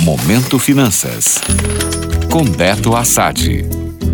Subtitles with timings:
[0.00, 1.40] Momento Finanças.
[2.30, 3.66] Com Beto Assad.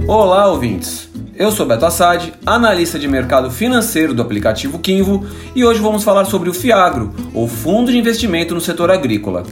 [0.09, 1.11] Olá, ouvintes.
[1.37, 6.25] Eu sou Beto Assad, analista de mercado financeiro do aplicativo Kinvo, e hoje vamos falar
[6.25, 9.43] sobre o Fiagro, ou Fundo de Investimento no Setor Agrícola.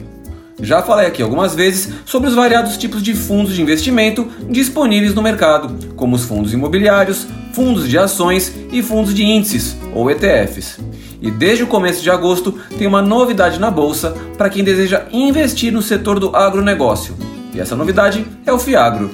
[0.59, 5.21] Já falei aqui algumas vezes sobre os variados tipos de fundos de investimento disponíveis no
[5.21, 10.79] mercado, como os fundos imobiliários, fundos de ações e fundos de índices, ou ETFs.
[11.23, 15.71] E desde o começo de agosto tem uma novidade na bolsa para quem deseja investir
[15.71, 17.15] no setor do agronegócio.
[17.53, 19.09] E essa novidade é o Fiagro.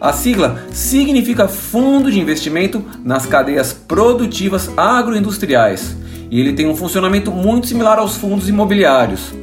[0.00, 5.94] A sigla significa Fundo de Investimento nas Cadeias Produtivas Agroindustriais,
[6.30, 9.34] e ele tem um funcionamento muito similar aos fundos imobiliários.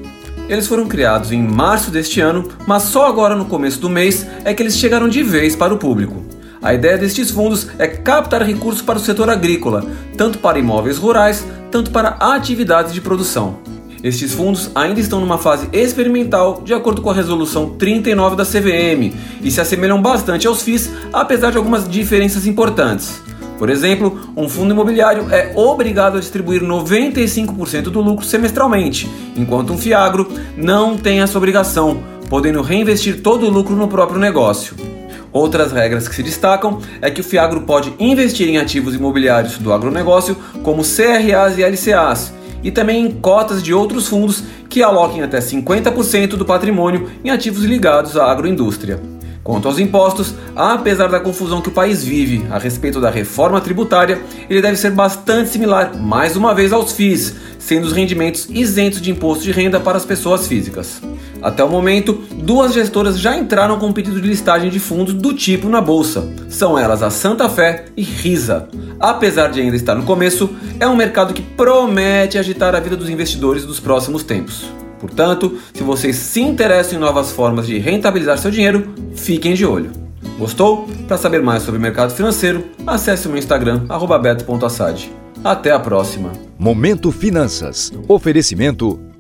[0.49, 4.51] Eles foram criados em março deste ano, mas só agora no começo do mês é
[4.51, 6.28] que eles chegaram de vez para o público.
[6.62, 9.86] A ideia destes fundos é captar recursos para o setor agrícola,
[10.18, 13.59] tanto para imóveis rurais, tanto para atividades de produção.
[14.04, 19.13] Estes fundos ainda estão numa fase experimental, de acordo com a resolução 39 da CVM,
[19.41, 23.21] e se assemelham bastante aos FIIs, apesar de algumas diferenças importantes.
[23.57, 29.77] Por exemplo, um fundo imobiliário é obrigado a distribuir 95% do lucro semestralmente, enquanto um
[29.77, 34.98] Fiagro não tem essa obrigação, podendo reinvestir todo o lucro no próprio negócio.
[35.32, 39.72] Outras regras que se destacam é que o Fiagro pode investir em ativos imobiliários do
[39.72, 45.40] agronegócio, como CRAs e LCAs, e também em cotas de outros fundos que aloquem até
[45.40, 49.00] 50% do patrimônio em ativos ligados à agroindústria.
[49.44, 54.22] Quanto aos impostos, apesar da confusão que o país vive a respeito da reforma tributária,
[54.50, 59.10] ele deve ser bastante similar, mais uma vez, aos FIIs, sendo os rendimentos isentos de
[59.10, 61.02] imposto de renda para as pessoas físicas.
[61.41, 65.69] Até o momento, duas gestoras já entraram com pedido de listagem de fundos do tipo
[65.69, 66.28] na bolsa.
[66.50, 68.68] São elas a Santa Fé e Risa.
[69.00, 73.09] Apesar de ainda estar no começo, é um mercado que promete agitar a vida dos
[73.09, 74.66] investidores dos próximos tempos.
[75.00, 79.91] Portanto, se vocês se interessam em novas formas de rentabilizar seu dinheiro, fiquem de olho.
[80.38, 80.88] Gostou?
[81.07, 83.81] Para saber mais sobre o mercado financeiro, acesse o meu Instagram,
[84.21, 85.09] beto.assad.
[85.44, 86.33] Até a próxima.
[86.57, 87.94] Momento Finanças.
[88.07, 89.00] Oferecimento